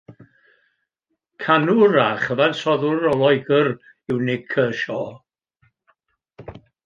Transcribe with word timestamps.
Canwr 1.43 1.97
a 2.03 2.05
chyfansoddwr 2.23 3.05
o 3.11 3.13
Loegr 3.19 3.69
yw 4.13 4.23
Nik 4.29 4.49
Kershaw. 4.57 5.09